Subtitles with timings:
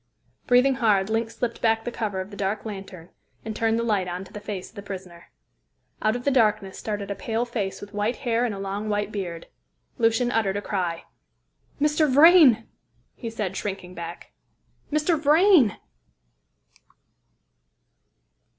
[0.47, 3.09] Breathing hard, Link slipped back the cover of the dark lantern
[3.45, 5.29] and turned the light on to the face of the prisoner.
[6.01, 9.45] Out of the darkness started a pale face with white hair and long white beard.
[9.99, 11.03] Lucian uttered a cry.
[11.79, 12.11] "Mr.
[12.11, 12.67] Vrain!"
[13.13, 14.31] he said, shrinking back,
[14.91, 15.19] "Mr.
[15.19, 15.77] Vrain!"